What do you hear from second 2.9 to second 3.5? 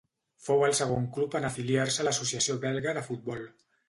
de Futbol.